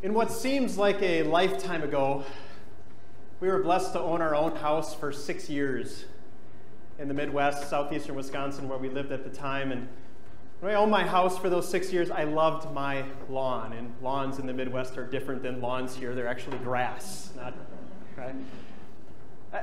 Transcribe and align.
In 0.00 0.14
what 0.14 0.30
seems 0.30 0.78
like 0.78 1.02
a 1.02 1.24
lifetime 1.24 1.82
ago, 1.82 2.22
we 3.40 3.48
were 3.48 3.60
blessed 3.60 3.94
to 3.94 4.00
own 4.00 4.22
our 4.22 4.32
own 4.32 4.54
house 4.54 4.94
for 4.94 5.10
six 5.10 5.50
years 5.50 6.04
in 7.00 7.08
the 7.08 7.14
Midwest, 7.14 7.68
southeastern 7.68 8.14
Wisconsin, 8.14 8.68
where 8.68 8.78
we 8.78 8.88
lived 8.88 9.10
at 9.10 9.24
the 9.24 9.30
time. 9.30 9.72
And 9.72 9.88
when 10.60 10.70
I 10.70 10.76
owned 10.76 10.92
my 10.92 11.04
house 11.04 11.36
for 11.36 11.50
those 11.50 11.68
six 11.68 11.92
years, 11.92 12.12
I 12.12 12.22
loved 12.22 12.72
my 12.72 13.04
lawn. 13.28 13.72
And 13.72 13.92
lawns 14.00 14.38
in 14.38 14.46
the 14.46 14.52
Midwest 14.52 14.96
are 14.98 15.06
different 15.06 15.42
than 15.42 15.60
lawns 15.60 15.96
here, 15.96 16.14
they're 16.14 16.28
actually 16.28 16.58
grass, 16.58 17.30
not, 17.34 17.54
right? 18.16 18.36
I, 19.52 19.62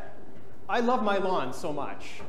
I 0.68 0.80
love 0.82 1.02
my 1.02 1.18
lawn 1.18 1.54
so 1.54 1.72
much. 1.72 2.22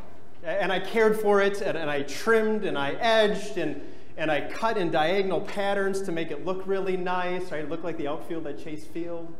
And 0.44 0.70
I 0.70 0.78
cared 0.78 1.18
for 1.18 1.42
it, 1.42 1.60
and, 1.60 1.76
and 1.76 1.90
I 1.90 2.02
trimmed, 2.02 2.64
and 2.66 2.78
I 2.78 2.92
edged, 2.92 3.58
and 3.58 3.82
and 4.16 4.30
I 4.30 4.40
cut 4.40 4.78
in 4.78 4.90
diagonal 4.90 5.40
patterns 5.40 6.00
to 6.02 6.12
make 6.12 6.30
it 6.30 6.44
look 6.44 6.66
really 6.66 6.96
nice, 6.96 7.52
right? 7.52 7.68
Look 7.68 7.84
like 7.84 7.98
the 7.98 8.08
outfield 8.08 8.46
at 8.46 8.62
Chase 8.62 8.84
Field. 8.84 9.32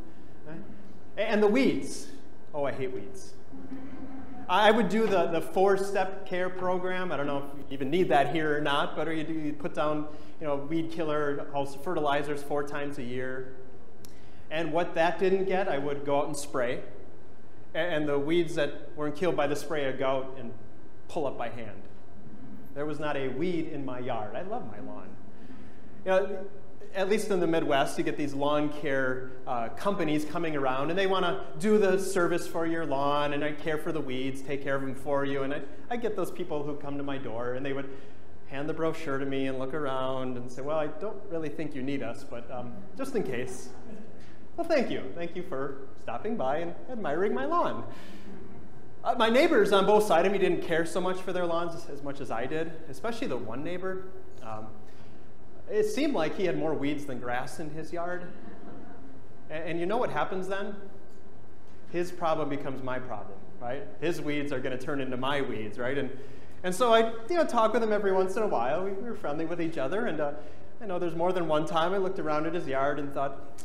Right? 0.47 0.59
And 1.17 1.43
the 1.43 1.49
weeds. 1.49 2.09
Oh, 2.53 2.65
I 2.65 2.73
hate 2.73 2.93
weeds. 2.93 3.33
I 4.49 4.71
would 4.71 4.89
do 4.89 5.07
the, 5.07 5.27
the 5.27 5.41
four 5.41 5.77
step 5.77 6.27
care 6.27 6.49
program. 6.49 7.11
I 7.11 7.17
don't 7.17 7.27
know 7.27 7.39
if 7.39 7.59
you 7.59 7.65
even 7.71 7.91
need 7.91 8.09
that 8.11 8.33
here 8.33 8.57
or 8.57 8.61
not, 8.61 8.95
but 8.95 9.09
you, 9.09 9.25
do, 9.25 9.53
put 9.55 9.75
down 9.75 10.07
you 10.41 10.47
know, 10.47 10.57
weed 10.57 10.93
killer, 10.93 11.49
also 11.55 11.79
fertilizers 11.79 12.43
four 12.43 12.63
times 12.63 12.99
a 12.99 13.03
year. 13.03 13.55
And 14.51 14.73
what 14.73 14.95
that 14.95 15.19
didn't 15.19 15.47
get, 15.47 15.69
I 15.69 15.79
would 15.79 16.05
go 16.05 16.21
out 16.21 16.27
and 16.27 16.37
spray. 16.37 16.81
And 17.75 18.09
the 18.09 18.19
weeds 18.19 18.55
that 18.55 18.91
weren't 18.95 19.17
killed 19.17 19.37
by 19.37 19.47
the 19.47 19.57
spray, 19.57 19.89
I'd 19.89 19.99
go 19.99 20.07
out 20.07 20.37
and 20.39 20.53
pull 21.09 21.27
up 21.27 21.37
by 21.37 21.49
hand. 21.49 21.83
There 22.77 22.85
was 22.85 23.01
not 23.01 23.17
a 23.17 23.29
weed 23.29 23.69
in 23.69 23.87
my 23.87 23.99
yard. 23.99 24.37
I 24.37 24.43
love 24.43 24.71
my 24.71 24.79
lawn. 24.81 25.09
You 26.05 26.11
know, 26.11 26.39
at 26.95 27.09
least 27.09 27.31
in 27.31 27.41
the 27.41 27.47
Midwest, 27.47 27.97
you 27.97 28.05
get 28.05 28.19
these 28.19 28.35
lawn 28.35 28.69
care 28.69 29.31
uh, 29.47 29.71
companies 29.71 30.27
coming 30.27 30.55
around 30.55 30.91
and 30.91 30.99
they 30.99 31.07
want 31.07 31.25
to 31.25 31.41
do 31.59 31.79
the 31.79 31.99
service 31.99 32.47
for 32.47 32.67
your 32.67 32.85
lawn 32.85 33.33
and 33.33 33.43
I 33.43 33.53
care 33.53 33.79
for 33.79 33.93
the 33.93 34.01
weeds, 34.01 34.43
take 34.43 34.63
care 34.63 34.77
of 34.77 34.83
them 34.83 34.95
for 34.95 35.25
you. 35.25 35.43
And 35.43 35.55
I, 35.55 35.63
I 35.89 35.97
get 35.97 36.17
those 36.17 36.31
people 36.31 36.63
who 36.63 36.77
come 36.77 36.99
to 36.99 37.03
my 37.03 37.17
door 37.17 37.55
and 37.55 37.65
they 37.65 37.73
would 37.73 37.89
hand 38.49 38.69
the 38.69 38.75
brochure 38.75 39.17
to 39.17 39.27
me 39.27 39.47
and 39.47 39.59
look 39.59 39.73
around 39.73 40.37
and 40.37 40.53
say, 40.53 40.61
Well, 40.61 40.79
I 40.79 40.87
don't 40.87 41.21
really 41.31 41.49
think 41.49 41.75
you 41.75 41.83
need 41.83 42.03
us, 42.03 42.25
but 42.29 42.51
um, 42.51 42.75
just 42.97 43.17
in 43.17 43.23
case. 43.23 43.71
Well, 44.57 44.67
thank 44.67 44.91
you. 44.91 45.03
Thank 45.15 45.35
you 45.35 45.43
for 45.43 45.89
stopping 46.03 46.37
by 46.37 46.59
and 46.59 46.75
admiring 46.91 47.35
my 47.35 47.47
lawn. 47.47 47.85
Uh, 49.07 49.15
my 49.17 49.31
neighbors 49.31 49.73
on 49.73 49.87
both 49.87 50.03
sides 50.03 50.27
of 50.27 50.33
me 50.33 50.39
didn't 50.39 50.63
care 50.63 50.85
so 50.85 51.01
much 51.01 51.21
for 51.21 51.33
their 51.33 51.47
lawns 51.47 51.87
as 51.89 52.03
much 52.03 52.21
as 52.21 52.33
I 52.33 52.45
did, 52.45 52.73
especially 52.91 53.29
the 53.29 53.37
one 53.37 53.63
neighbor. 53.63 54.07
Um, 54.43 54.67
it 55.71 55.85
seemed 55.85 56.13
like 56.13 56.37
he 56.37 56.45
had 56.45 56.59
more 56.59 56.75
weeds 56.75 57.05
than 57.07 57.21
grass 57.21 57.61
in 57.61 57.71
his 57.71 57.93
yard. 57.93 58.27
And, 59.49 59.63
and 59.63 59.81
you 59.81 59.87
know 59.87 59.97
what 59.97 60.11
happens 60.11 60.49
then? 60.49 60.75
His 61.93 62.11
problem 62.11 62.49
becomes 62.49 62.83
my 62.83 62.99
problem, 62.99 63.39
right? 63.61 63.85
His 64.01 64.21
weeds 64.21 64.51
are 64.51 64.59
going 64.59 64.77
to 64.77 64.85
turn 64.85 65.01
into 65.01 65.17
my 65.17 65.41
weeds, 65.41 65.79
right? 65.79 65.97
And, 65.97 66.11
and 66.65 66.75
so 66.75 66.93
I 66.93 67.13
you 67.31 67.37
know, 67.37 67.47
talk 67.47 67.75
with 67.75 67.85
him 67.85 67.93
every 67.93 68.13
once 68.13 68.35
in 68.35 68.43
a 68.43 68.49
while. 68.49 68.83
We, 68.83 68.91
we 68.91 69.09
were 69.09 69.15
friendly 69.15 69.45
with 69.45 69.63
each 69.63 69.79
other. 69.79 70.07
And 70.07 70.19
uh, 70.19 70.33
I 70.83 70.87
know 70.87 70.99
there's 70.99 71.15
more 71.15 71.33
than 71.33 71.47
one 71.47 71.65
time 71.65 71.95
I 71.95 71.99
looked 71.99 72.19
around 72.19 72.47
at 72.47 72.55
his 72.55 72.67
yard 72.67 72.99
and 72.99 73.15
thought, 73.15 73.61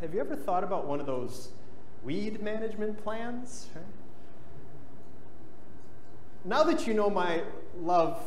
have 0.00 0.12
you 0.12 0.18
ever 0.18 0.34
thought 0.34 0.64
about 0.64 0.84
one 0.84 0.98
of 0.98 1.06
those 1.06 1.50
weed 2.02 2.42
management 2.42 3.00
plans? 3.04 3.68
Right? 3.76 3.84
Now 6.44 6.62
that 6.64 6.86
you 6.86 6.94
know 6.94 7.08
my 7.08 7.42
love 7.80 8.22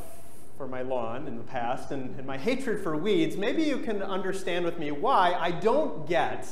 for 0.57 0.67
my 0.67 0.81
lawn 0.81 1.27
in 1.27 1.37
the 1.37 1.43
past 1.43 1.91
and, 1.91 2.15
and, 2.17 2.25
my 2.25 2.37
hatred 2.37 2.81
for 2.81 2.97
weeds, 2.97 3.37
maybe 3.37 3.61
you 3.61 3.77
can 3.77 4.01
understand 4.01 4.65
with 4.65 4.79
me 4.79 4.89
why 4.89 5.33
I 5.33 5.51
don't 5.51 6.07
get 6.07 6.47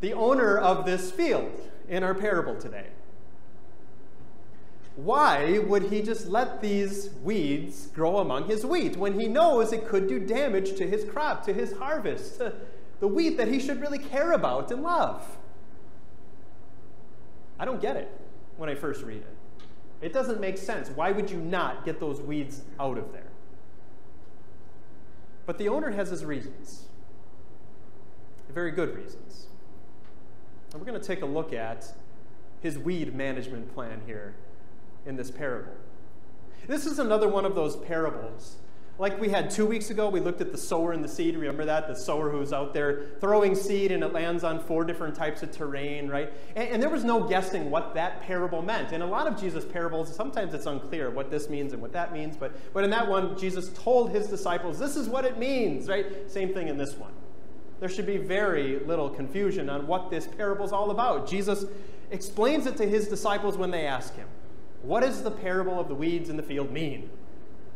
the 0.00 0.14
owner 0.14 0.56
of 0.56 0.86
this 0.86 1.10
field 1.10 1.52
in 1.88 2.02
our 2.02 2.14
parable 2.14 2.56
today. 2.56 2.86
Why 4.96 5.58
would 5.58 5.84
he 5.84 6.00
just 6.00 6.26
let 6.26 6.62
these 6.62 7.10
weeds 7.22 7.88
grow 7.88 8.16
among 8.16 8.48
his 8.48 8.64
wheat 8.64 8.96
when 8.96 9.20
he 9.20 9.28
knows 9.28 9.74
it 9.74 9.86
could 9.86 10.08
do 10.08 10.18
damage 10.18 10.74
to 10.76 10.86
his 10.86 11.04
crop, 11.04 11.44
to 11.44 11.52
his 11.52 11.76
harvest, 11.76 12.38
to 12.38 12.54
the 13.00 13.06
wheat 13.06 13.36
that 13.36 13.48
he 13.48 13.60
should 13.60 13.78
really 13.78 13.98
care 13.98 14.32
about 14.32 14.70
and 14.70 14.82
love? 14.82 15.36
I 17.58 17.66
don't 17.66 17.80
get 17.80 17.96
it 17.96 18.10
when 18.56 18.70
I 18.70 18.74
first 18.74 19.02
read 19.02 19.18
it. 19.18 19.35
It 20.00 20.12
doesn't 20.12 20.40
make 20.40 20.58
sense. 20.58 20.90
Why 20.90 21.10
would 21.10 21.30
you 21.30 21.38
not 21.38 21.84
get 21.84 22.00
those 22.00 22.20
weeds 22.20 22.62
out 22.78 22.98
of 22.98 23.12
there? 23.12 23.30
But 25.46 25.58
the 25.58 25.68
owner 25.68 25.90
has 25.90 26.10
his 26.10 26.24
reasons, 26.24 26.86
very 28.52 28.72
good 28.72 28.96
reasons. 28.96 29.46
And 30.72 30.80
we're 30.80 30.86
going 30.86 31.00
to 31.00 31.06
take 31.06 31.22
a 31.22 31.26
look 31.26 31.52
at 31.52 31.92
his 32.60 32.78
weed 32.78 33.14
management 33.14 33.72
plan 33.74 34.00
here 34.06 34.34
in 35.06 35.16
this 35.16 35.30
parable. 35.30 35.72
This 36.66 36.84
is 36.84 36.98
another 36.98 37.28
one 37.28 37.44
of 37.44 37.54
those 37.54 37.76
parables 37.76 38.56
like 38.98 39.20
we 39.20 39.28
had 39.28 39.50
two 39.50 39.66
weeks 39.66 39.90
ago, 39.90 40.08
we 40.08 40.20
looked 40.20 40.40
at 40.40 40.52
the 40.52 40.58
sower 40.58 40.92
and 40.92 41.04
the 41.04 41.08
seed. 41.08 41.36
Remember 41.36 41.66
that? 41.66 41.86
The 41.86 41.94
sower 41.94 42.30
who's 42.30 42.52
out 42.52 42.72
there 42.72 43.02
throwing 43.20 43.54
seed 43.54 43.92
and 43.92 44.02
it 44.02 44.12
lands 44.12 44.42
on 44.42 44.58
four 44.58 44.84
different 44.84 45.14
types 45.14 45.42
of 45.42 45.50
terrain, 45.50 46.08
right? 46.08 46.32
And, 46.54 46.68
and, 46.70 46.82
there 46.82 46.88
was 46.88 47.04
no 47.04 47.22
guessing 47.22 47.70
what 47.70 47.94
that 47.94 48.22
parable 48.22 48.62
meant. 48.62 48.92
In 48.92 49.02
a 49.02 49.06
lot 49.06 49.26
of 49.26 49.38
Jesus' 49.38 49.66
parables, 49.66 50.14
sometimes 50.14 50.54
it's 50.54 50.64
unclear 50.64 51.10
what 51.10 51.30
this 51.30 51.50
means 51.50 51.74
and 51.74 51.82
what 51.82 51.92
that 51.92 52.12
means. 52.12 52.38
But, 52.38 52.52
but 52.72 52.84
in 52.84 52.90
that 52.90 53.06
one, 53.06 53.36
Jesus 53.36 53.68
told 53.74 54.10
his 54.10 54.28
disciples, 54.28 54.78
this 54.78 54.96
is 54.96 55.08
what 55.08 55.26
it 55.26 55.36
means, 55.36 55.88
right? 55.88 56.30
Same 56.30 56.54
thing 56.54 56.68
in 56.68 56.78
this 56.78 56.94
one. 56.94 57.12
There 57.80 57.90
should 57.90 58.06
be 58.06 58.16
very 58.16 58.78
little 58.80 59.10
confusion 59.10 59.68
on 59.68 59.86
what 59.86 60.10
this 60.10 60.26
parable 60.26 60.64
is 60.64 60.72
all 60.72 60.90
about. 60.90 61.28
Jesus 61.28 61.66
explains 62.10 62.66
it 62.66 62.78
to 62.78 62.86
his 62.86 63.08
disciples 63.08 63.58
when 63.58 63.70
they 63.70 63.86
ask 63.86 64.16
him, 64.16 64.28
What 64.80 65.00
does 65.00 65.22
the 65.22 65.30
parable 65.30 65.78
of 65.78 65.88
the 65.88 65.94
weeds 65.94 66.30
in 66.30 66.38
the 66.38 66.42
field 66.42 66.70
mean? 66.70 67.10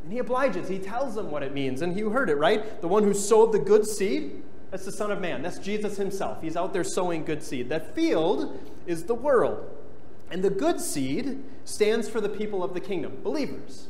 And 0.02 0.12
he 0.12 0.18
obliges. 0.18 0.68
He 0.68 0.78
tells 0.78 1.14
them 1.14 1.30
what 1.30 1.42
it 1.42 1.52
means. 1.52 1.82
And 1.82 1.96
you 1.96 2.10
heard 2.10 2.30
it, 2.30 2.36
right? 2.36 2.80
The 2.80 2.88
one 2.88 3.04
who 3.04 3.14
sowed 3.14 3.52
the 3.52 3.58
good 3.58 3.86
seed, 3.86 4.42
that's 4.70 4.84
the 4.84 4.92
Son 4.92 5.10
of 5.10 5.20
Man. 5.20 5.42
That's 5.42 5.58
Jesus 5.58 5.96
himself. 5.96 6.40
He's 6.42 6.56
out 6.56 6.72
there 6.72 6.84
sowing 6.84 7.24
good 7.24 7.42
seed. 7.42 7.68
That 7.68 7.94
field 7.94 8.58
is 8.86 9.04
the 9.04 9.14
world. 9.14 9.68
And 10.30 10.42
the 10.42 10.50
good 10.50 10.80
seed 10.80 11.42
stands 11.64 12.08
for 12.08 12.20
the 12.20 12.28
people 12.28 12.62
of 12.62 12.72
the 12.72 12.80
kingdom, 12.80 13.18
believers. 13.22 13.88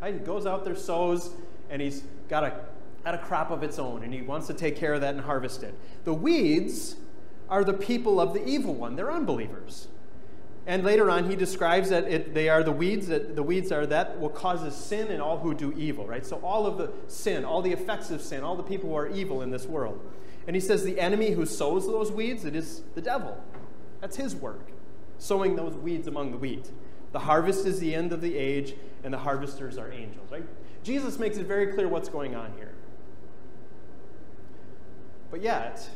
Right? 0.00 0.14
He 0.14 0.20
goes 0.20 0.46
out 0.46 0.64
there, 0.64 0.76
sows, 0.76 1.30
and 1.70 1.80
he's 1.80 2.04
got 2.28 2.44
a, 2.44 2.60
got 3.02 3.14
a 3.14 3.18
crop 3.18 3.50
of 3.50 3.62
its 3.62 3.78
own, 3.78 4.02
and 4.02 4.12
he 4.12 4.20
wants 4.20 4.46
to 4.48 4.54
take 4.54 4.76
care 4.76 4.92
of 4.92 5.00
that 5.00 5.14
and 5.14 5.24
harvest 5.24 5.62
it. 5.62 5.74
The 6.04 6.12
weeds 6.12 6.96
are 7.48 7.64
the 7.64 7.72
people 7.72 8.20
of 8.20 8.34
the 8.34 8.44
evil 8.46 8.74
one, 8.74 8.96
they're 8.96 9.12
unbelievers. 9.12 9.88
And 10.66 10.82
later 10.82 11.10
on, 11.10 11.28
he 11.28 11.36
describes 11.36 11.90
that 11.90 12.04
it, 12.04 12.32
they 12.32 12.48
are 12.48 12.62
the 12.62 12.72
weeds, 12.72 13.08
that 13.08 13.36
the 13.36 13.42
weeds 13.42 13.70
are 13.70 13.84
that 13.86 14.16
what 14.18 14.34
causes 14.34 14.74
sin 14.74 15.08
and 15.08 15.20
all 15.20 15.38
who 15.38 15.52
do 15.52 15.74
evil, 15.76 16.06
right? 16.06 16.24
So 16.24 16.36
all 16.36 16.66
of 16.66 16.78
the 16.78 16.90
sin, 17.06 17.44
all 17.44 17.60
the 17.60 17.72
effects 17.72 18.10
of 18.10 18.22
sin, 18.22 18.42
all 18.42 18.56
the 18.56 18.62
people 18.62 18.88
who 18.88 18.96
are 18.96 19.08
evil 19.08 19.42
in 19.42 19.50
this 19.50 19.66
world. 19.66 20.00
And 20.46 20.56
he 20.56 20.60
says 20.60 20.82
the 20.82 21.00
enemy 21.00 21.32
who 21.32 21.44
sows 21.44 21.86
those 21.86 22.10
weeds, 22.10 22.46
it 22.46 22.56
is 22.56 22.82
the 22.94 23.02
devil. 23.02 23.42
That's 24.00 24.16
his 24.16 24.34
work, 24.34 24.68
sowing 25.18 25.56
those 25.56 25.74
weeds 25.74 26.06
among 26.06 26.30
the 26.30 26.38
wheat. 26.38 26.70
The 27.12 27.20
harvest 27.20 27.66
is 27.66 27.78
the 27.78 27.94
end 27.94 28.12
of 28.12 28.22
the 28.22 28.36
age, 28.36 28.74
and 29.02 29.12
the 29.12 29.18
harvesters 29.18 29.76
are 29.76 29.92
angels, 29.92 30.30
right? 30.32 30.46
Jesus 30.82 31.18
makes 31.18 31.36
it 31.36 31.46
very 31.46 31.68
clear 31.68 31.88
what's 31.88 32.08
going 32.08 32.34
on 32.34 32.52
here. 32.56 32.72
But 35.30 35.42
yet, 35.42 35.88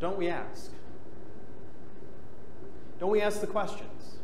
don't 0.00 0.16
we 0.16 0.28
ask? 0.28 0.70
Don't 3.00 3.10
we 3.10 3.22
ask 3.22 3.40
the 3.40 3.46
questions? 3.46 4.16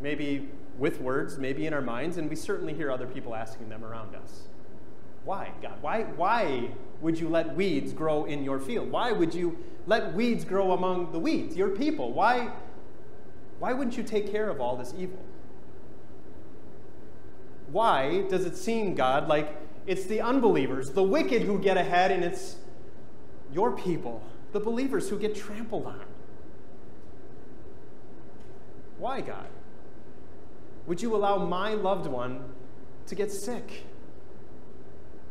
Maybe 0.00 0.50
with 0.76 1.00
words, 1.00 1.38
maybe 1.38 1.66
in 1.66 1.72
our 1.72 1.80
minds, 1.80 2.16
and 2.18 2.28
we 2.28 2.34
certainly 2.34 2.74
hear 2.74 2.90
other 2.90 3.06
people 3.06 3.34
asking 3.34 3.68
them 3.68 3.84
around 3.84 4.14
us. 4.16 4.42
Why, 5.24 5.52
God? 5.62 5.80
Why, 5.80 6.02
why 6.02 6.70
would 7.00 7.18
you 7.18 7.28
let 7.28 7.54
weeds 7.54 7.92
grow 7.92 8.24
in 8.24 8.42
your 8.42 8.58
field? 8.58 8.90
Why 8.90 9.12
would 9.12 9.32
you 9.32 9.56
let 9.86 10.12
weeds 10.14 10.44
grow 10.44 10.72
among 10.72 11.12
the 11.12 11.18
weeds, 11.20 11.56
your 11.56 11.70
people? 11.70 12.12
Why, 12.12 12.50
why 13.60 13.72
wouldn't 13.72 13.96
you 13.96 14.02
take 14.02 14.30
care 14.30 14.50
of 14.50 14.60
all 14.60 14.76
this 14.76 14.92
evil? 14.98 15.24
Why 17.70 18.22
does 18.22 18.44
it 18.44 18.56
seem, 18.56 18.94
God, 18.94 19.28
like 19.28 19.56
it's 19.86 20.04
the 20.04 20.20
unbelievers, 20.20 20.90
the 20.90 21.02
wicked 21.02 21.42
who 21.42 21.60
get 21.60 21.76
ahead, 21.76 22.10
and 22.10 22.24
it's 22.24 22.56
your 23.52 23.72
people, 23.72 24.22
the 24.52 24.60
believers, 24.60 25.08
who 25.08 25.18
get 25.18 25.34
trampled 25.34 25.86
on? 25.86 26.00
Why, 28.98 29.20
God? 29.20 29.46
Would 30.86 31.02
you 31.02 31.14
allow 31.14 31.44
my 31.44 31.74
loved 31.74 32.06
one 32.06 32.44
to 33.06 33.14
get 33.14 33.30
sick 33.30 33.84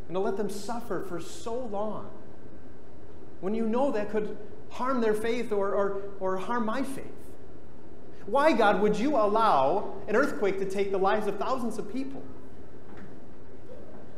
and 0.08 0.16
to 0.16 0.20
let 0.20 0.38
them 0.38 0.50
suffer 0.50 1.02
for 1.02 1.20
so 1.20 1.58
long 1.58 2.10
when 3.42 3.56
you 3.56 3.68
know 3.68 3.92
that 3.92 4.10
could 4.12 4.38
harm 4.70 5.02
their 5.02 5.14
faith 5.14 5.52
or, 5.52 5.74
or, 5.74 6.02
or 6.20 6.38
harm 6.38 6.66
my 6.66 6.84
faith? 6.84 7.06
Why, 8.26 8.54
God, 8.54 8.82
would 8.82 8.98
you 8.98 9.16
allow 9.16 9.94
an 10.08 10.16
earthquake 10.16 10.60
to 10.60 10.70
take 10.70 10.92
the 10.92 10.98
lives 10.98 11.28
of 11.28 11.38
thousands 11.38 11.78
of 11.78 11.92
people? 11.92 12.24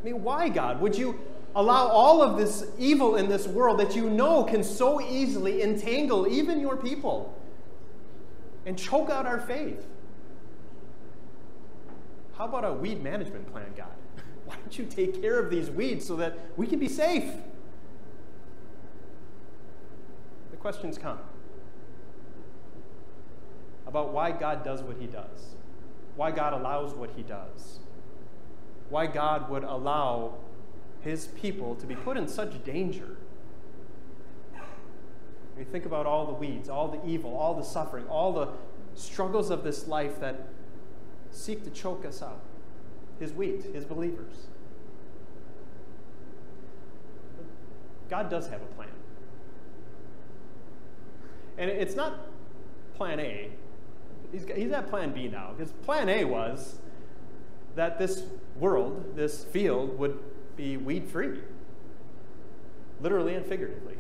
I 0.02 0.06
mean, 0.06 0.24
why, 0.24 0.50
God, 0.50 0.80
would 0.82 0.98
you 0.98 1.20
allow 1.56 1.88
all 1.88 2.22
of 2.22 2.38
this 2.38 2.66
evil 2.78 3.16
in 3.16 3.28
this 3.28 3.48
world 3.48 3.80
that 3.80 3.96
you 3.96 4.10
know 4.10 4.44
can 4.44 4.64
so 4.64 5.02
easily 5.02 5.62
entangle 5.62 6.28
even 6.28 6.60
your 6.60 6.78
people 6.78 7.34
and 8.68 8.78
choke 8.78 9.10
out 9.10 9.26
our 9.26 9.40
faith? 9.40 9.88
How 12.38 12.46
about 12.46 12.66
a 12.66 12.74
weed 12.74 13.02
management 13.02 13.50
plan, 13.52 13.72
God? 13.76 13.88
Why 14.46 14.56
don't 14.58 14.78
you 14.78 14.86
take 14.86 15.22
care 15.22 15.40
of 15.40 15.50
these 15.50 15.72
weeds 15.72 16.06
so 16.06 16.18
that 16.18 16.38
we 16.58 16.68
can 16.68 16.78
be 16.78 16.90
safe? 16.90 17.32
The 20.52 20.58
questions 20.58 20.98
come 20.98 21.20
about 23.88 24.12
why 24.12 24.32
God 24.32 24.66
does 24.66 24.82
what 24.82 24.98
he 24.98 25.08
does, 25.08 25.56
why 26.18 26.32
God 26.32 26.52
allows 26.52 26.94
what 26.94 27.12
he 27.16 27.24
does, 27.24 27.80
why 28.90 29.08
God 29.08 29.50
would 29.50 29.64
allow 29.64 30.34
his 31.00 31.28
people 31.28 31.74
to 31.76 31.86
be 31.86 31.96
put 31.96 32.18
in 32.18 32.28
such 32.28 32.62
danger. 32.66 33.16
We 35.58 35.64
think 35.64 35.86
about 35.86 36.06
all 36.06 36.26
the 36.26 36.34
weeds, 36.34 36.70
all 36.70 36.88
the 36.88 37.04
evil, 37.06 37.36
all 37.36 37.56
the 37.56 37.64
suffering, 37.64 38.06
all 38.08 38.32
the 38.32 38.50
struggles 38.96 39.50
of 39.50 39.64
this 39.64 39.88
life 39.88 40.20
that 40.20 40.48
seek 41.32 41.64
to 41.64 41.70
choke 41.70 42.06
us 42.06 42.22
out. 42.22 42.42
His 43.20 43.32
wheat, 43.32 43.64
his 43.74 43.86
believers. 43.86 44.48
God 48.10 48.30
does 48.30 48.48
have 48.50 48.62
a 48.62 48.66
plan. 48.68 48.90
And 51.58 51.70
it's 51.70 51.96
not 51.96 52.28
plan 52.96 53.20
A. 53.20 53.50
He's, 54.32 54.46
he's 54.56 54.72
at 54.72 54.90
plan 54.90 55.12
B 55.12 55.28
now. 55.28 55.54
Because 55.58 55.72
plan 55.72 56.08
A 56.08 56.24
was 56.26 56.76
that 57.76 57.98
this 57.98 58.24
world, 58.60 59.16
this 59.16 59.44
field, 59.44 59.98
would 59.98 60.20
be 60.56 60.78
weed 60.78 61.08
free, 61.08 61.40
literally 63.02 63.34
and 63.36 63.46
figuratively. 63.46 63.96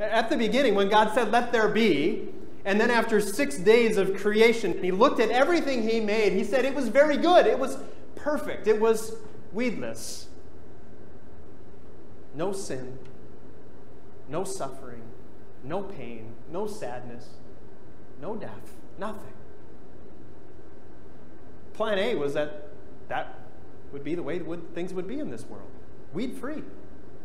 At 0.00 0.30
the 0.30 0.36
beginning, 0.36 0.74
when 0.74 0.88
God 0.88 1.12
said, 1.12 1.30
Let 1.30 1.52
there 1.52 1.68
be, 1.68 2.28
and 2.64 2.80
then 2.80 2.90
after 2.90 3.20
six 3.20 3.58
days 3.58 3.98
of 3.98 4.16
creation, 4.16 4.82
he 4.82 4.90
looked 4.90 5.20
at 5.20 5.30
everything 5.30 5.88
he 5.88 6.00
made. 6.00 6.32
He 6.32 6.42
said 6.42 6.64
it 6.64 6.74
was 6.74 6.88
very 6.88 7.18
good. 7.18 7.46
It 7.46 7.58
was 7.58 7.78
perfect. 8.16 8.66
It 8.66 8.80
was 8.80 9.14
weedless. 9.52 10.28
No 12.34 12.52
sin, 12.52 12.98
no 14.28 14.44
suffering, 14.44 15.02
no 15.64 15.82
pain, 15.82 16.32
no 16.50 16.66
sadness, 16.66 17.28
no 18.20 18.36
death, 18.36 18.76
nothing. 18.98 19.32
Plan 21.74 21.98
A 21.98 22.14
was 22.14 22.34
that 22.34 22.68
that 23.08 23.38
would 23.92 24.04
be 24.04 24.14
the 24.14 24.22
way 24.22 24.40
things 24.74 24.94
would 24.94 25.08
be 25.08 25.18
in 25.18 25.30
this 25.30 25.44
world 25.44 25.70
weed 26.12 26.36
free, 26.36 26.62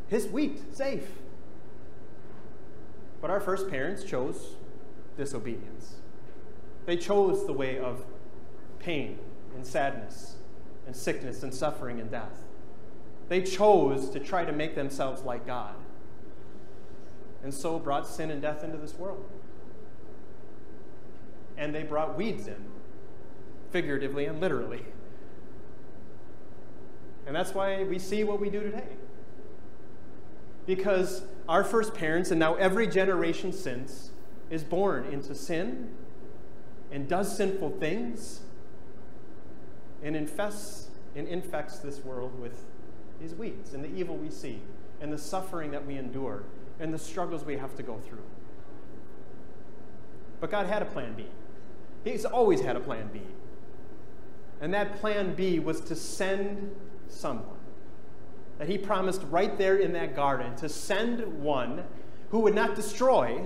his 0.08 0.28
wheat 0.28 0.76
safe. 0.76 1.08
But 3.26 3.32
our 3.32 3.40
first 3.40 3.72
parents 3.72 4.04
chose 4.04 4.50
disobedience. 5.18 5.96
They 6.86 6.96
chose 6.96 7.48
the 7.48 7.54
way 7.54 7.80
of 7.80 8.06
pain 8.78 9.18
and 9.56 9.66
sadness 9.66 10.36
and 10.86 10.96
sickness 10.96 11.42
and 11.42 11.52
suffering 11.52 12.00
and 12.00 12.12
death. 12.12 12.44
They 13.28 13.42
chose 13.42 14.12
to 14.12 14.20
try 14.20 14.46
to 14.46 14.52
make 14.52 14.76
themselves 14.76 15.24
like 15.24 15.48
God 15.48 15.74
and 17.42 17.52
so 17.52 17.80
brought 17.80 18.08
sin 18.08 18.30
and 18.30 18.44
death 18.44 18.64
into 18.64 18.78
this 18.78 18.94
world. 18.94 19.28
And 21.58 21.74
they 21.74 21.82
brought 21.82 22.16
weeds 22.16 22.46
in, 22.46 22.64
figuratively 23.72 24.26
and 24.26 24.40
literally. 24.40 24.86
And 27.26 27.36
that's 27.36 27.56
why 27.56 27.86
we 27.86 27.98
see 27.98 28.24
what 28.24 28.40
we 28.40 28.52
do 28.52 28.60
today. 28.60 28.86
Because 30.66 31.24
our 31.48 31.64
first 31.64 31.94
parents, 31.94 32.32
and 32.32 32.40
now 32.40 32.56
every 32.56 32.88
generation 32.88 33.54
since, 33.54 34.12
is 34.50 34.64
born 34.64 35.06
into 35.06 35.36
sin 35.36 35.90
and 36.92 37.08
does 37.08 37.36
sinful 37.36 37.72
things 37.72 38.42
and 40.04 40.16
infests 40.16 40.90
and 41.16 41.28
infects 41.28 41.80
this 41.80 42.04
world 42.04 42.40
with 42.40 42.66
these 43.20 43.34
weeds 43.34 43.74
and 43.74 43.84
the 43.84 43.94
evil 43.96 44.18
we 44.18 44.30
see 44.30 44.62
and 45.02 45.12
the 45.12 45.18
suffering 45.18 45.72
that 45.72 45.86
we 45.86 45.98
endure 45.98 46.44
and 46.80 46.94
the 46.94 46.98
struggles 46.98 47.44
we 47.44 47.58
have 47.58 47.76
to 47.76 47.84
go 47.84 47.98
through. 48.00 48.24
But 50.40 50.52
God 50.52 50.68
had 50.68 50.82
a 50.82 50.86
plan 50.86 51.14
B. 51.16 51.26
He's 52.04 52.26
always 52.26 52.62
had 52.62 52.76
a 52.76 52.80
plan 52.80 53.10
B. 53.12 53.22
And 54.62 54.74
that 54.74 55.00
plan 55.00 55.34
B 55.36 55.60
was 55.60 55.82
to 55.82 55.96
send 55.96 56.76
someone 57.08 57.55
that 58.58 58.70
He 58.70 58.78
promised 58.78 59.22
right 59.30 59.58
there 59.58 59.78
in 59.78 59.94
that 59.94 60.16
garden 60.16 60.56
to 60.58 60.70
send 60.70 61.42
one 61.42 61.84
who 62.30 62.40
would 62.40 62.56
not 62.56 62.76
destroy, 62.76 63.46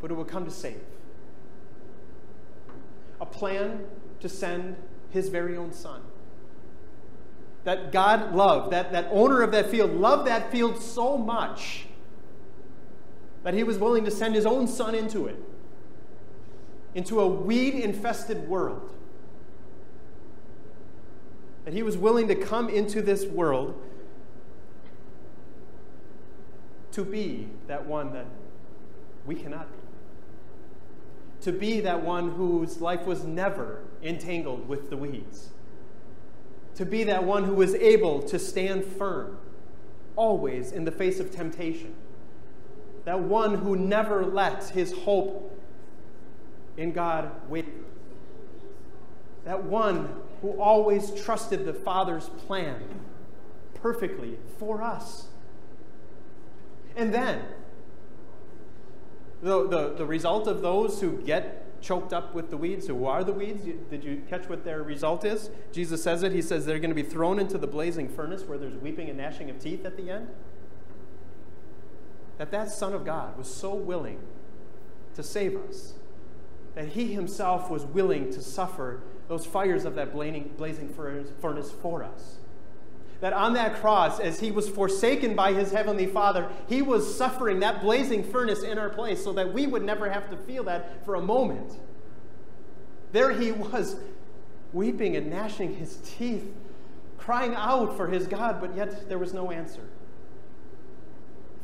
but 0.00 0.10
who 0.10 0.16
would 0.16 0.28
come 0.28 0.44
to 0.44 0.50
save. 0.50 0.80
A 3.20 3.26
plan 3.26 3.84
to 4.20 4.28
send 4.28 4.76
His 5.10 5.28
very 5.28 5.56
own 5.56 5.72
Son 5.72 6.00
that 7.64 7.92
God 7.92 8.34
loved, 8.34 8.72
that, 8.72 8.92
that 8.92 9.08
owner 9.10 9.42
of 9.42 9.50
that 9.52 9.70
field 9.70 9.92
loved 9.92 10.26
that 10.26 10.52
field 10.52 10.80
so 10.80 11.16
much 11.16 11.86
that 13.42 13.54
he 13.54 13.62
was 13.62 13.78
willing 13.78 14.04
to 14.04 14.10
send 14.10 14.34
his 14.34 14.46
own 14.46 14.68
son 14.68 14.94
into 14.94 15.26
it, 15.26 15.36
into 16.94 17.20
a 17.20 17.26
weed 17.26 17.74
infested 17.74 18.48
world. 18.48 18.94
That 21.64 21.72
he 21.72 21.82
was 21.82 21.96
willing 21.96 22.28
to 22.28 22.34
come 22.34 22.68
into 22.68 23.00
this 23.00 23.24
world 23.24 23.80
to 26.92 27.04
be 27.04 27.48
that 27.66 27.86
one 27.86 28.12
that 28.12 28.26
we 29.26 29.34
cannot 29.34 29.70
be. 29.72 29.78
To 31.42 31.52
be 31.52 31.80
that 31.80 32.02
one 32.02 32.32
whose 32.32 32.80
life 32.80 33.06
was 33.06 33.24
never 33.24 33.82
entangled 34.02 34.68
with 34.68 34.90
the 34.90 34.96
weeds 34.96 35.50
to 36.76 36.84
be 36.84 37.04
that 37.04 37.24
one 37.24 37.44
who 37.44 37.54
was 37.54 37.74
able 37.74 38.22
to 38.22 38.38
stand 38.38 38.84
firm, 38.84 39.38
always 40.16 40.72
in 40.72 40.84
the 40.84 40.90
face 40.90 41.20
of 41.20 41.30
temptation. 41.30 41.94
That 43.04 43.20
one 43.20 43.54
who 43.58 43.76
never 43.76 44.24
let 44.24 44.70
his 44.70 44.92
hope 44.92 45.60
in 46.76 46.92
God 46.92 47.30
waver. 47.48 47.70
That 49.44 49.64
one 49.64 50.22
who 50.42 50.60
always 50.60 51.10
trusted 51.12 51.64
the 51.64 51.74
Father's 51.74 52.28
plan 52.28 52.82
perfectly 53.74 54.38
for 54.58 54.82
us. 54.82 55.26
And 56.96 57.12
then, 57.12 57.42
the, 59.42 59.68
the, 59.68 59.94
the 59.94 60.06
result 60.06 60.46
of 60.46 60.62
those 60.62 61.00
who 61.00 61.20
get 61.22 61.82
choked 61.82 62.14
up 62.14 62.34
with 62.34 62.48
the 62.50 62.56
weeds. 62.56 62.86
Who 62.86 63.04
are 63.04 63.22
the 63.22 63.32
weeds? 63.32 63.64
Did 63.90 64.02
you 64.02 64.22
catch 64.28 64.48
what 64.48 64.64
their 64.64 64.82
result 64.82 65.24
is? 65.24 65.50
Jesus 65.70 66.02
says 66.02 66.22
it. 66.22 66.32
He 66.32 66.40
says 66.40 66.64
they're 66.64 66.78
going 66.78 66.94
to 66.94 66.94
be 66.94 67.02
thrown 67.02 67.38
into 67.38 67.58
the 67.58 67.66
blazing 67.66 68.08
furnace 68.08 68.42
where 68.44 68.56
there's 68.56 68.76
weeping 68.76 69.08
and 69.10 69.18
gnashing 69.18 69.50
of 69.50 69.58
teeth 69.58 69.84
at 69.84 69.96
the 69.96 70.10
end. 70.10 70.28
That 72.38 72.50
that 72.52 72.70
Son 72.70 72.94
of 72.94 73.04
God 73.04 73.36
was 73.36 73.52
so 73.52 73.74
willing 73.74 74.18
to 75.14 75.22
save 75.22 75.56
us 75.68 75.94
that 76.74 76.88
he 76.88 77.12
himself 77.12 77.70
was 77.70 77.84
willing 77.84 78.32
to 78.32 78.42
suffer 78.42 79.02
those 79.28 79.46
fires 79.46 79.84
of 79.84 79.94
that 79.94 80.12
blazing 80.12 80.88
furnace 81.40 81.72
for 81.80 82.04
us 82.04 82.36
that 83.24 83.32
on 83.32 83.54
that 83.54 83.76
cross, 83.76 84.20
as 84.20 84.40
he 84.40 84.50
was 84.50 84.68
forsaken 84.68 85.34
by 85.34 85.54
his 85.54 85.72
heavenly 85.72 86.06
Father, 86.06 86.46
he 86.68 86.82
was 86.82 87.16
suffering 87.16 87.60
that 87.60 87.80
blazing 87.80 88.22
furnace 88.22 88.62
in 88.62 88.76
our 88.76 88.90
place 88.90 89.24
so 89.24 89.32
that 89.32 89.50
we 89.50 89.66
would 89.66 89.82
never 89.82 90.10
have 90.10 90.28
to 90.28 90.36
feel 90.36 90.64
that 90.64 91.02
for 91.06 91.14
a 91.14 91.22
moment. 91.22 91.72
There 93.12 93.30
he 93.30 93.50
was, 93.50 93.96
weeping 94.74 95.16
and 95.16 95.30
gnashing 95.30 95.76
his 95.76 96.00
teeth, 96.04 96.52
crying 97.16 97.54
out 97.54 97.96
for 97.96 98.08
his 98.08 98.26
God, 98.26 98.60
but 98.60 98.76
yet 98.76 99.08
there 99.08 99.16
was 99.18 99.32
no 99.32 99.50
answer 99.50 99.88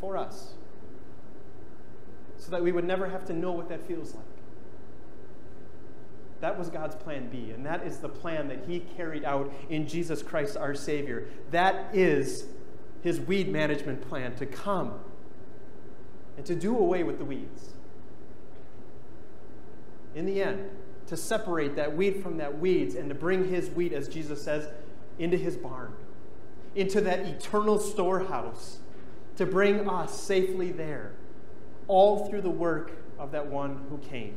for 0.01 0.17
us. 0.17 0.55
So 2.39 2.53
that 2.53 2.63
we 2.63 2.73
would 2.73 2.87
never 2.87 3.07
have 3.07 3.27
to 3.27 3.35
know 3.35 3.53
what 3.53 3.69
that 3.69 3.87
feels 3.87 4.15
like. 4.15 4.25
That 6.41 6.59
was 6.59 6.71
God's 6.71 6.97
plan 6.97 7.29
B, 7.29 7.51
and 7.51 7.65
that 7.67 7.87
is 7.87 7.99
the 7.99 8.09
plan 8.09 8.49
that 8.49 8.65
He 8.67 8.81
carried 8.81 9.25
out 9.25 9.53
in 9.69 9.87
Jesus 9.87 10.23
Christ 10.23 10.57
our 10.57 10.75
Savior. 10.75 11.29
That 11.51 11.95
is 11.95 12.47
His 13.03 13.21
weed 13.21 13.53
management 13.53 14.09
plan 14.09 14.35
to 14.37 14.47
come 14.47 14.95
and 16.37 16.47
to 16.47 16.55
do 16.55 16.77
away 16.77 17.03
with 17.03 17.19
the 17.19 17.25
weeds. 17.25 17.75
In 20.15 20.25
the 20.25 20.43
end, 20.43 20.71
to 21.07 21.17
separate 21.17 21.77
that 21.77 21.95
weed 21.95 22.23
from 22.23 22.39
that 22.39 22.59
weeds 22.59 22.95
and 22.95 23.09
to 23.11 23.15
bring 23.15 23.49
His 23.49 23.69
wheat, 23.69 23.93
as 23.93 24.09
Jesus 24.09 24.43
says, 24.43 24.69
into 25.19 25.37
His 25.37 25.59
barn, 25.59 25.93
into 26.75 27.03
that 27.03 27.21
eternal 27.21 27.79
storehouse, 27.79 28.79
to 29.37 29.45
bring 29.45 29.89
us 29.89 30.19
safely 30.19 30.73
there, 30.73 31.13
all 31.87 32.29
through 32.29 32.41
the 32.41 32.51
work 32.51 32.93
of 33.19 33.31
that 33.33 33.47
one 33.47 33.85
who 33.91 33.99
came 33.99 34.37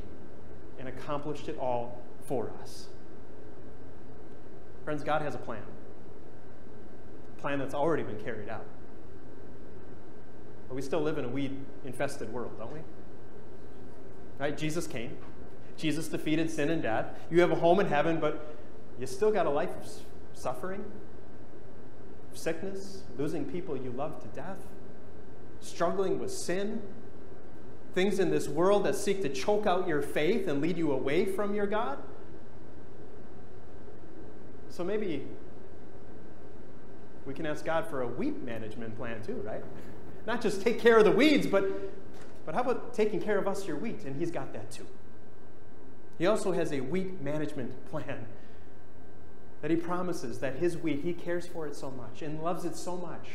and 0.80 0.88
accomplished 0.88 1.48
it 1.48 1.58
all 1.58 2.02
for 2.26 2.52
us. 2.62 2.88
Friends, 4.84 5.04
God 5.04 5.22
has 5.22 5.36
a 5.36 5.38
plan. 5.38 5.62
A 7.38 7.42
plan 7.42 7.60
that's 7.60 7.74
already 7.74 8.04
been 8.04 8.22
carried 8.24 8.50
out. 8.50 8.66
But 10.68 10.76
we 10.76 10.82
still 10.82 11.02
live 11.02 11.18
in 11.18 11.26
a 11.26 11.30
weed 11.30 11.58
infested 11.86 12.32
world, 12.34 12.58
don't 12.58 12.74
we? 12.74 12.80
Right? 14.40 14.58
Jesus 14.58 14.88
came. 14.88 15.18
Jesus 15.78 16.08
defeated 16.08 16.50
sin 16.50 16.70
and 16.70 16.82
death. 16.82 17.08
You 17.30 17.42
have 17.42 17.52
a 17.52 17.56
home 17.56 17.80
in 17.80 17.88
heaven, 17.88 18.20
but 18.20 18.56
you 19.00 19.08
still 19.08 19.32
got 19.32 19.46
a 19.46 19.50
life 19.50 19.70
of 19.70 19.90
suffering, 20.34 20.84
sickness, 22.34 23.04
losing 23.18 23.46
people 23.46 23.78
you 23.78 23.92
love 23.92 24.22
to 24.22 24.28
death, 24.30 24.58
struggling 25.62 26.20
with 26.20 26.32
sin, 26.32 26.82
things 27.94 28.20
in 28.20 28.32
this 28.32 28.48
world 28.48 28.86
that 28.86 28.96
seek 28.96 29.22
to 29.22 29.30
choke 29.30 29.66
out 29.68 29.88
your 29.88 30.02
faith 30.02 30.48
and 30.48 30.62
lead 30.62 30.78
you 30.78 30.92
away 30.92 31.26
from 31.26 31.54
your 31.54 31.68
God. 31.68 32.00
So 34.70 34.84
maybe 34.84 35.28
we 37.26 37.34
can 37.34 37.46
ask 37.46 37.64
God 37.64 37.88
for 37.88 38.02
a 38.02 38.08
weed 38.08 38.44
management 38.44 38.98
plan 38.98 39.22
too, 39.22 39.42
right? 39.46 39.64
Not 40.26 40.42
just 40.42 40.62
take 40.62 40.80
care 40.80 40.98
of 40.98 41.06
the 41.06 41.12
weeds, 41.12 41.46
but, 41.46 41.66
but 42.46 42.56
how 42.56 42.62
about 42.62 42.94
taking 42.94 43.22
care 43.22 43.38
of 43.38 43.48
us, 43.48 43.68
your 43.68 43.78
wheat? 43.78 44.04
And 44.06 44.16
He's 44.16 44.32
got 44.32 44.52
that 44.54 44.72
too. 44.72 44.88
He 46.18 46.26
also 46.26 46.52
has 46.52 46.72
a 46.72 46.82
wheat 46.82 47.22
management 47.22 47.86
plan 47.92 48.26
that 49.62 49.70
He 49.70 49.78
promises 49.78 50.40
that 50.40 50.56
His 50.56 50.78
wheat, 50.78 51.02
He 51.04 51.14
cares 51.14 51.46
for 51.46 51.68
it 51.68 51.76
so 51.76 51.92
much 51.92 52.22
and 52.24 52.42
loves 52.42 52.66
it 52.66 52.76
so 52.76 52.98
much 52.98 53.28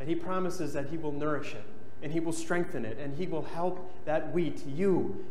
that 0.00 0.08
He 0.08 0.16
promises 0.16 0.72
that 0.72 0.90
He 0.90 0.96
will 0.96 1.12
nourish 1.12 1.54
it 1.54 1.64
and 2.02 2.12
He 2.12 2.20
will 2.20 2.32
strengthen 2.32 2.84
it 2.84 2.98
and 2.98 3.16
He 3.16 3.26
will 3.26 3.44
help 3.44 3.92
that 4.04 4.32
wheat, 4.32 4.64
you, 4.66 5.24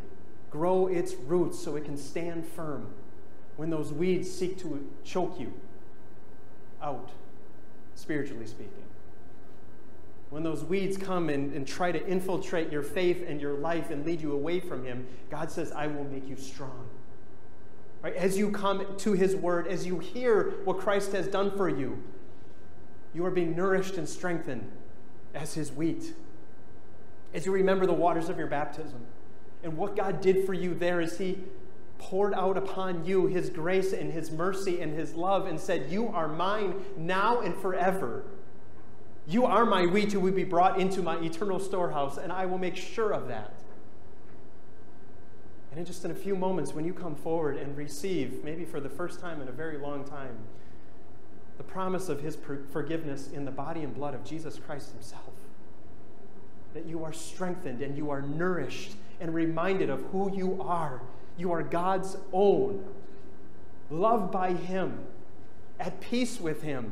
grow 0.50 0.88
its 0.88 1.14
roots 1.16 1.60
so 1.60 1.76
it 1.76 1.86
can 1.86 1.98
stand 1.98 2.46
firm 2.46 2.88
when 3.58 3.70
those 3.70 3.92
weeds 3.92 4.32
seek 4.32 4.58
to 4.60 4.88
choke 5.04 5.40
you 5.40 5.54
out, 6.82 7.12
spiritually 7.96 8.48
speaking. 8.48 8.84
When 10.30 10.44
those 10.44 10.64
weeds 10.64 10.96
come 10.96 11.30
and, 11.30 11.54
and 11.54 11.68
try 11.68 11.92
to 11.92 12.06
infiltrate 12.08 12.72
your 12.72 12.84
faith 12.84 13.26
and 13.28 13.42
your 13.42 13.56
life 13.56 13.90
and 13.90 14.06
lead 14.06 14.22
you 14.22 14.32
away 14.32 14.60
from 14.60 14.86
Him, 14.86 15.08
God 15.30 15.52
says, 15.52 15.72
I 15.72 15.88
will 15.88 16.04
make 16.06 16.28
you 16.30 16.38
strong. 16.38 16.88
Right? 18.02 18.16
As 18.16 18.38
you 18.38 18.52
come 18.52 18.86
to 18.98 19.14
His 19.14 19.36
Word, 19.36 19.68
as 19.68 19.86
you 19.86 20.00
hear 20.00 20.54
what 20.64 20.80
Christ 20.80 21.12
has 21.14 21.28
done 21.28 21.56
for 21.58 21.68
you, 21.68 22.02
you 23.14 23.26
are 23.26 23.32
being 23.32 23.56
nourished 23.56 23.98
and 23.98 24.08
strengthened 24.08 24.72
as 25.34 25.56
His 25.56 25.72
wheat. 25.72 26.14
As 27.34 27.46
you 27.46 27.52
remember 27.52 27.86
the 27.86 27.94
waters 27.94 28.30
of 28.30 28.38
your 28.38 28.48
baptism 28.48 29.06
and 29.64 29.78
what 29.78 29.96
God 29.96 30.22
did 30.22 30.46
for 30.46 30.54
you 30.54 30.74
there 30.74 31.02
as 31.02 31.18
He 31.18 31.40
poured 31.98 32.34
out 32.34 32.58
upon 32.58 33.06
you 33.06 33.28
His 33.28 33.50
grace 33.50 33.94
and 33.94 34.12
His 34.12 34.32
mercy 34.32 34.82
and 34.82 34.94
His 34.94 35.14
love 35.14 35.46
and 35.46 35.60
said, 35.60 35.92
You 35.92 36.08
are 36.08 36.28
mine 36.28 36.76
now 36.98 37.42
and 37.42 37.56
forever. 37.56 38.24
You 39.28 39.46
are 39.46 39.66
my 39.66 39.86
wheat 39.86 40.12
who 40.12 40.20
will 40.20 40.32
be 40.32 40.44
brought 40.44 40.80
into 40.80 41.04
my 41.04 41.20
eternal 41.20 41.60
storehouse, 41.60 42.18
and 42.18 42.32
I 42.32 42.48
will 42.48 42.58
make 42.58 42.76
sure 42.76 43.12
of 43.12 43.28
that. 43.28 43.54
And 45.70 45.80
in 45.80 45.86
just 45.86 46.04
in 46.04 46.10
a 46.10 46.16
few 46.16 46.36
moments, 46.36 46.74
when 46.74 46.84
you 46.84 46.94
come 46.94 47.16
forward 47.16 47.58
and 47.58 47.78
receive, 47.78 48.44
maybe 48.44 48.66
for 48.66 48.80
the 48.80 48.90
first 48.90 49.20
time 49.20 49.40
in 49.40 49.48
a 49.48 49.52
very 49.52 49.78
long 49.78 50.04
time, 50.04 50.36
the 51.58 51.64
promise 51.64 52.10
of 52.10 52.22
his 52.22 52.38
forgiveness 52.72 53.30
in 53.30 53.46
the 53.46 53.52
body 53.52 53.82
and 53.82 53.94
blood 53.94 54.16
of 54.16 54.24
Jesus 54.24 54.58
Christ 54.58 54.94
himself, 54.94 55.34
that 56.74 56.86
you 56.86 57.04
are 57.04 57.14
strengthened 57.14 57.82
and 57.82 57.98
you 57.98 58.10
are 58.10 58.22
nourished 58.22 58.96
and 59.20 59.34
reminded 59.34 59.90
of 59.90 60.02
who 60.12 60.36
you 60.36 60.62
are. 60.62 61.02
You 61.38 61.52
are 61.52 61.64
God's 61.64 62.18
own, 62.32 62.86
loved 63.90 64.32
by 64.32 64.54
him, 64.54 65.00
at 65.80 66.00
peace 66.02 66.40
with 66.40 66.62
him, 66.62 66.92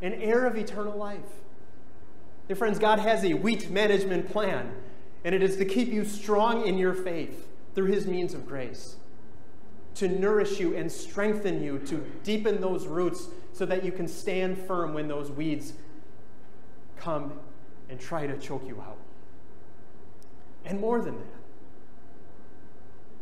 an 0.00 0.14
heir 0.14 0.46
of 0.46 0.56
eternal 0.56 0.96
life. 0.96 1.20
Dear 2.48 2.56
friends, 2.56 2.78
God 2.78 2.98
has 2.98 3.24
a 3.24 3.34
wheat 3.34 3.70
management 3.70 4.30
plan, 4.30 4.74
and 5.24 5.34
it 5.34 5.42
is 5.42 5.56
to 5.56 5.64
keep 5.64 5.88
you 5.88 6.04
strong 6.04 6.66
in 6.66 6.76
your 6.76 6.94
faith 6.94 7.48
through 7.74 7.86
his 7.86 8.06
means 8.06 8.34
of 8.34 8.46
grace, 8.46 8.96
to 9.94 10.08
nourish 10.08 10.58
you 10.58 10.74
and 10.74 10.90
strengthen 10.90 11.62
you, 11.62 11.78
to 11.80 12.04
deepen 12.24 12.60
those 12.60 12.86
roots 12.86 13.28
so 13.52 13.64
that 13.66 13.84
you 13.84 13.92
can 13.92 14.08
stand 14.08 14.58
firm 14.58 14.94
when 14.94 15.08
those 15.08 15.30
weeds 15.30 15.74
come 16.96 17.38
and 17.88 18.00
try 18.00 18.26
to 18.26 18.36
choke 18.38 18.66
you 18.66 18.80
out. 18.80 18.96
And 20.64 20.80
more 20.80 21.00
than 21.00 21.16
that, 21.18 21.26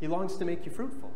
he 0.01 0.07
longs 0.07 0.37
to 0.37 0.45
make 0.45 0.65
you 0.65 0.73
fruitful. 0.73 1.11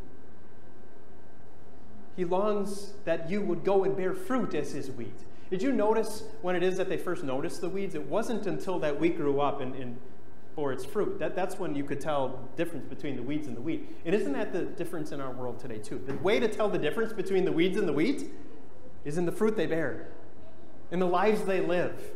He 2.17 2.25
longs 2.25 2.93
that 3.05 3.29
you 3.29 3.41
would 3.41 3.65
go 3.65 3.85
and 3.85 3.97
bear 3.97 4.15
fruit 4.15 4.55
as 4.55 4.73
his 4.73 4.91
wheat. 4.91 5.19
Did 5.51 5.63
you 5.63 5.73
notice 5.73 6.25
when 6.43 6.57
it 6.57 6.63
is 6.63 6.77
that 6.77 6.89
they 6.89 6.97
first 6.97 7.25
noticed 7.25 7.61
the 7.61 7.69
weeds? 7.69 7.95
It 7.95 8.07
wasn't 8.07 8.47
until 8.47 8.79
that 8.81 9.01
wheat 9.01 9.17
grew 9.17 9.41
up 9.41 9.61
and, 9.61 9.75
and 9.75 9.99
bore 10.55 10.73
its 10.73 10.85
fruit. 10.85 11.19
That, 11.19 11.35
that's 11.35 11.59
when 11.59 11.75
you 11.75 11.85
could 11.85 12.01
tell 12.01 12.29
the 12.29 12.65
difference 12.65 12.87
between 12.87 13.17
the 13.17 13.23
weeds 13.23 13.47
and 13.47 13.57
the 13.57 13.61
wheat. 13.61 13.89
And 14.05 14.15
isn't 14.15 14.33
that 14.33 14.53
the 14.53 14.63
difference 14.63 15.13
in 15.13 15.21
our 15.21 15.33
world 15.33 15.59
today, 15.59 15.79
too? 15.79 16.01
The 16.07 16.15
way 16.17 16.39
to 16.39 16.49
tell 16.49 16.69
the 16.69 16.79
difference 16.79 17.13
between 17.13 17.45
the 17.45 17.53
weeds 17.53 17.77
and 17.77 17.89
the 17.89 17.93
wheat 17.93 18.31
is 19.05 19.19
in 19.19 19.27
the 19.27 19.33
fruit 19.33 19.57
they 19.57 19.67
bear, 19.67 20.09
in 20.91 20.99
the 20.99 21.07
lives 21.07 21.45
they 21.45 21.61
live. 21.61 22.13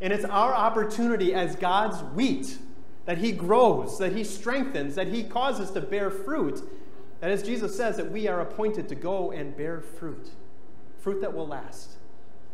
And 0.00 0.12
it's 0.12 0.24
our 0.24 0.54
opportunity 0.54 1.34
as 1.34 1.56
God's 1.56 2.02
wheat 2.14 2.58
that 3.06 3.18
He 3.18 3.32
grows, 3.32 3.98
that 3.98 4.12
He 4.12 4.24
strengthens, 4.24 4.94
that 4.94 5.08
He 5.08 5.24
causes 5.24 5.70
to 5.72 5.80
bear 5.80 6.10
fruit. 6.10 6.62
That 7.20 7.30
as 7.30 7.42
Jesus 7.42 7.76
says, 7.76 7.96
that 7.96 8.10
we 8.10 8.28
are 8.28 8.40
appointed 8.40 8.88
to 8.88 8.94
go 8.94 9.30
and 9.30 9.56
bear 9.56 9.80
fruit, 9.80 10.30
fruit 10.98 11.20
that 11.20 11.34
will 11.34 11.46
last 11.46 11.96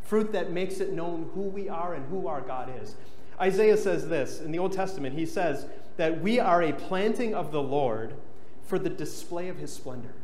fruit 0.07 0.33
that 0.33 0.53
makes 0.53 0.79
it 0.81 0.93
known 0.93 1.31
who 1.35 1.43
we 1.43 1.69
are 1.69 1.95
and 1.95 2.07
who 2.09 2.29
our 2.29 2.41
God 2.41 2.73
is. 2.81 2.95
Isaiah 3.41 3.77
says 3.77 4.09
this 4.09 4.41
in 4.41 4.53
the 4.53 4.59
Old 4.59 4.73
Testament. 4.73 5.19
He 5.19 5.27
says 5.27 5.67
that 5.97 6.21
we 6.23 6.39
are 6.39 6.63
a 6.63 6.73
planting 6.73 7.35
of 7.35 7.53
the 7.53 7.63
Lord 7.63 8.15
for 8.63 8.79
the 8.79 8.89
display 8.89 9.49
of 9.49 9.59
his 9.59 9.73
splendor. 9.73 10.15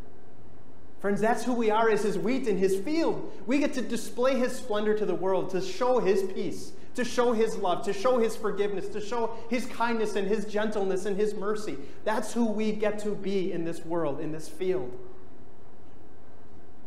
Friends, 1.01 1.21
that's 1.21 1.45
who 1.45 1.53
we 1.53 1.71
are 1.71 1.91
as 1.91 2.05
his 2.05 2.17
wheat 2.17 2.47
in 2.47 2.59
his 2.59 2.77
field. 2.77 3.33
We 3.47 3.59
get 3.59 3.75
to 3.75 3.83
display 3.83 4.37
his 4.37 4.55
splendor 4.55 4.97
to 4.97 5.05
the 5.05 5.15
world, 5.15 5.51
to 5.51 5.61
show 5.61 5.99
his 5.99 6.23
peace, 6.33 6.73
to 6.95 7.05
show 7.05 7.33
his 7.33 7.57
love, 7.57 7.85
to 7.85 7.93
show 7.93 8.19
his 8.19 8.37
forgiveness, 8.37 8.89
to 8.89 9.01
show 9.01 9.35
his 9.49 9.67
kindness 9.67 10.17
and 10.17 10.29
his 10.29 10.45
gentleness 10.45 11.07
and 11.07 11.17
his 11.17 11.35
mercy. 11.35 11.77
That's 12.05 12.33
who 12.33 12.47
we 12.47 12.73
get 12.73 12.99
to 13.01 13.15
be 13.15 13.53
in 13.53 13.65
this 13.65 13.85
world, 13.85 14.21
in 14.21 14.33
this 14.33 14.49
field. 14.49 14.93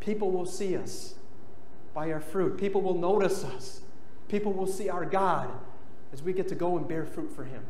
People 0.00 0.30
will 0.30 0.46
see 0.46 0.76
us 0.76 1.14
by 1.92 2.12
our 2.12 2.20
fruit. 2.20 2.58
People 2.58 2.82
will 2.82 2.98
notice 2.98 3.42
us. 3.42 3.80
People 4.28 4.52
will 4.52 4.66
see 4.66 4.88
our 4.88 5.04
God 5.04 5.50
as 6.12 6.22
we 6.22 6.32
get 6.32 6.48
to 6.48 6.54
go 6.54 6.76
and 6.76 6.86
bear 6.86 7.04
fruit 7.04 7.34
for 7.34 7.44
Him. 7.44 7.62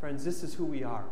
Friends, 0.00 0.24
this 0.24 0.42
is 0.42 0.54
who 0.54 0.64
we 0.64 0.82
are. 0.82 1.04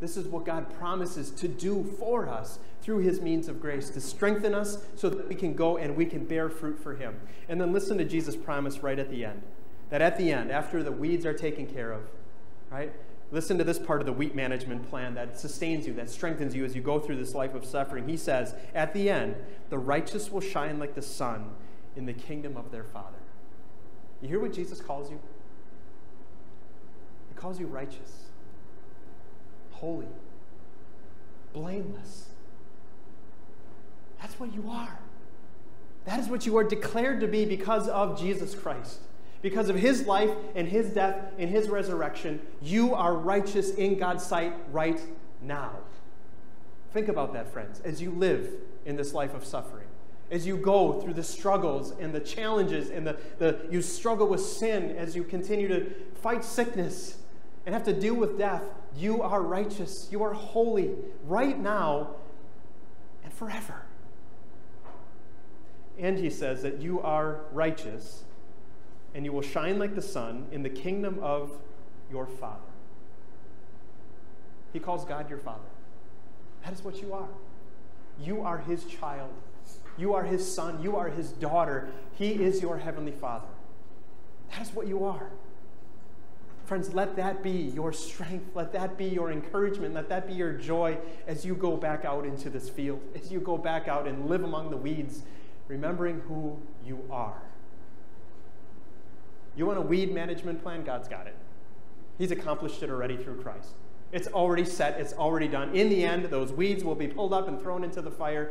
This 0.00 0.16
is 0.16 0.26
what 0.26 0.44
God 0.44 0.72
promises 0.78 1.30
to 1.32 1.48
do 1.48 1.84
for 1.98 2.28
us 2.28 2.58
through 2.82 2.98
His 2.98 3.20
means 3.20 3.48
of 3.48 3.60
grace, 3.60 3.90
to 3.90 4.00
strengthen 4.00 4.54
us 4.54 4.84
so 4.94 5.08
that 5.08 5.28
we 5.28 5.34
can 5.34 5.54
go 5.54 5.78
and 5.78 5.96
we 5.96 6.06
can 6.06 6.24
bear 6.24 6.48
fruit 6.48 6.78
for 6.78 6.94
Him. 6.94 7.18
And 7.48 7.60
then 7.60 7.72
listen 7.72 7.98
to 7.98 8.04
Jesus' 8.04 8.36
promise 8.36 8.82
right 8.82 8.98
at 8.98 9.10
the 9.10 9.24
end 9.24 9.42
that 9.90 10.02
at 10.02 10.18
the 10.18 10.32
end, 10.32 10.50
after 10.50 10.82
the 10.82 10.92
weeds 10.92 11.24
are 11.24 11.32
taken 11.32 11.66
care 11.66 11.92
of, 11.92 12.02
right? 12.70 12.92
Listen 13.30 13.58
to 13.58 13.64
this 13.64 13.78
part 13.78 14.00
of 14.00 14.06
the 14.06 14.12
wheat 14.12 14.34
management 14.34 14.88
plan 14.88 15.14
that 15.14 15.38
sustains 15.38 15.86
you, 15.86 15.94
that 15.94 16.10
strengthens 16.10 16.54
you 16.54 16.64
as 16.64 16.74
you 16.74 16.82
go 16.82 16.98
through 16.98 17.16
this 17.16 17.34
life 17.34 17.54
of 17.54 17.64
suffering. 17.64 18.08
He 18.08 18.16
says, 18.16 18.54
At 18.74 18.92
the 18.94 19.10
end, 19.10 19.36
the 19.68 19.78
righteous 19.78 20.30
will 20.30 20.40
shine 20.40 20.78
like 20.78 20.94
the 20.94 21.02
sun 21.02 21.50
in 21.96 22.06
the 22.06 22.12
kingdom 22.12 22.56
of 22.56 22.70
their 22.70 22.84
Father. 22.84 23.18
You 24.20 24.28
hear 24.28 24.40
what 24.40 24.52
Jesus 24.52 24.80
calls 24.80 25.10
you? 25.10 25.18
He 27.28 27.34
calls 27.34 27.58
you 27.58 27.66
righteous, 27.66 28.30
holy, 29.76 30.06
blameless. 31.52 32.26
That's 34.20 34.38
what 34.40 34.54
you 34.54 34.68
are. 34.70 34.98
That 36.06 36.20
is 36.20 36.28
what 36.28 36.46
you 36.46 36.56
are 36.56 36.64
declared 36.64 37.20
to 37.20 37.26
be 37.26 37.44
because 37.44 37.88
of 37.88 38.18
Jesus 38.18 38.54
Christ. 38.54 39.00
Because 39.42 39.68
of 39.68 39.76
his 39.76 40.06
life 40.06 40.30
and 40.54 40.66
his 40.66 40.90
death 40.90 41.32
and 41.38 41.50
his 41.50 41.68
resurrection, 41.68 42.40
you 42.62 42.94
are 42.94 43.14
righteous 43.14 43.70
in 43.74 43.98
God's 43.98 44.24
sight 44.24 44.54
right 44.72 45.00
now. 45.42 45.72
Think 46.92 47.08
about 47.08 47.32
that, 47.34 47.52
friends, 47.52 47.80
as 47.84 48.00
you 48.00 48.10
live 48.10 48.48
in 48.86 48.96
this 48.96 49.12
life 49.12 49.34
of 49.34 49.44
suffering. 49.44 49.86
As 50.30 50.46
you 50.46 50.56
go 50.56 51.00
through 51.00 51.14
the 51.14 51.22
struggles 51.22 51.92
and 52.00 52.12
the 52.14 52.20
challenges 52.20 52.90
and 52.90 53.06
the, 53.06 53.18
the 53.38 53.66
you 53.70 53.82
struggle 53.82 54.26
with 54.26 54.40
sin, 54.40 54.96
as 54.96 55.14
you 55.14 55.22
continue 55.22 55.68
to 55.68 55.92
fight 56.22 56.44
sickness 56.44 57.18
and 57.66 57.74
have 57.74 57.84
to 57.84 57.92
deal 57.92 58.14
with 58.14 58.38
death, 58.38 58.62
you 58.96 59.20
are 59.20 59.42
righteous. 59.42 60.08
You 60.10 60.22
are 60.22 60.32
holy 60.32 60.94
right 61.26 61.58
now 61.58 62.14
and 63.24 63.32
forever. 63.32 63.82
And 65.98 66.18
he 66.18 66.30
says 66.30 66.62
that 66.62 66.80
you 66.80 67.00
are 67.00 67.40
righteous 67.52 68.22
and 69.14 69.24
you 69.24 69.32
will 69.32 69.42
shine 69.42 69.78
like 69.78 69.94
the 69.94 70.02
sun 70.02 70.46
in 70.52 70.62
the 70.62 70.70
kingdom 70.70 71.18
of 71.22 71.50
your 72.10 72.26
Father. 72.26 72.60
He 74.72 74.78
calls 74.78 75.04
God 75.04 75.28
your 75.28 75.38
Father. 75.38 75.68
That 76.64 76.72
is 76.72 76.84
what 76.84 77.00
you 77.00 77.14
are. 77.14 77.28
You 78.20 78.42
are 78.42 78.58
His 78.58 78.84
child. 78.84 79.30
You 79.96 80.14
are 80.14 80.22
His 80.22 80.54
son. 80.54 80.82
You 80.82 80.96
are 80.96 81.08
His 81.08 81.30
daughter. 81.32 81.88
He 82.12 82.32
is 82.32 82.60
your 82.60 82.78
Heavenly 82.78 83.12
Father. 83.12 83.46
That 84.50 84.62
is 84.62 84.74
what 84.74 84.86
you 84.86 85.04
are. 85.04 85.30
Friends, 86.66 86.92
let 86.92 87.14
that 87.14 87.44
be 87.44 87.50
your 87.50 87.92
strength. 87.92 88.50
Let 88.56 88.72
that 88.72 88.98
be 88.98 89.04
your 89.04 89.30
encouragement. 89.30 89.94
Let 89.94 90.08
that 90.08 90.26
be 90.26 90.34
your 90.34 90.52
joy 90.52 90.98
as 91.28 91.46
you 91.46 91.54
go 91.54 91.76
back 91.76 92.04
out 92.04 92.26
into 92.26 92.50
this 92.50 92.68
field, 92.68 93.00
as 93.14 93.30
you 93.30 93.38
go 93.38 93.56
back 93.56 93.86
out 93.86 94.08
and 94.08 94.28
live 94.28 94.42
among 94.42 94.70
the 94.70 94.76
weeds, 94.76 95.22
remembering 95.68 96.20
who 96.26 96.58
you 96.84 97.04
are. 97.08 97.40
You 99.54 99.64
want 99.64 99.78
a 99.78 99.82
weed 99.82 100.12
management 100.12 100.60
plan? 100.60 100.82
God's 100.82 101.06
got 101.06 101.28
it. 101.28 101.36
He's 102.18 102.32
accomplished 102.32 102.82
it 102.82 102.90
already 102.90 103.16
through 103.16 103.42
Christ. 103.42 103.70
It's 104.10 104.26
already 104.28 104.64
set, 104.64 104.98
it's 104.98 105.12
already 105.12 105.46
done. 105.46 105.74
In 105.74 105.88
the 105.88 106.04
end, 106.04 106.24
those 106.26 106.52
weeds 106.52 106.82
will 106.82 106.94
be 106.96 107.06
pulled 107.06 107.32
up 107.32 107.46
and 107.46 107.60
thrown 107.60 107.84
into 107.84 108.02
the 108.02 108.10
fire. 108.10 108.50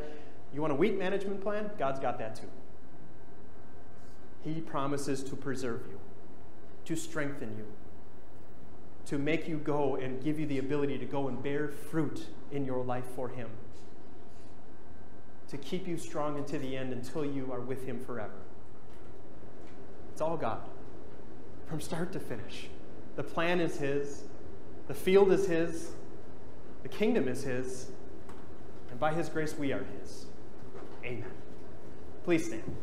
You 0.53 0.61
want 0.61 0.71
a 0.71 0.75
weed 0.75 0.97
management 0.97 1.41
plan? 1.41 1.69
God's 1.77 1.99
got 1.99 2.17
that 2.19 2.35
too. 2.35 2.47
He 4.41 4.61
promises 4.61 5.21
to 5.23 5.35
preserve 5.35 5.81
you, 5.89 5.99
to 6.85 6.95
strengthen 6.95 7.57
you, 7.57 7.65
to 9.05 9.17
make 9.17 9.47
you 9.47 9.57
go 9.57 9.95
and 9.95 10.23
give 10.23 10.39
you 10.39 10.45
the 10.45 10.57
ability 10.57 10.97
to 10.97 11.05
go 11.05 11.27
and 11.27 11.41
bear 11.41 11.67
fruit 11.67 12.27
in 12.51 12.65
your 12.65 12.83
life 12.83 13.05
for 13.15 13.29
Him, 13.29 13.49
to 15.49 15.57
keep 15.57 15.87
you 15.87 15.97
strong 15.97 16.37
until 16.37 16.59
the 16.59 16.75
end 16.75 16.91
until 16.91 17.25
you 17.25 17.51
are 17.51 17.61
with 17.61 17.85
Him 17.85 17.99
forever. 17.99 18.33
It's 20.11 20.21
all 20.21 20.37
God, 20.37 20.61
from 21.67 21.81
start 21.81 22.11
to 22.13 22.19
finish. 22.19 22.67
The 23.15 23.23
plan 23.23 23.59
is 23.59 23.77
His, 23.77 24.23
the 24.87 24.93
field 24.93 25.31
is 25.31 25.47
His, 25.47 25.91
the 26.83 26.89
kingdom 26.89 27.27
is 27.27 27.43
His, 27.43 27.89
and 28.89 28.99
by 28.99 29.13
His 29.13 29.29
grace 29.29 29.55
we 29.57 29.71
are 29.71 29.85
His. 29.99 30.25
Amen. 31.03 31.31
Please 32.23 32.45
stand. 32.45 32.75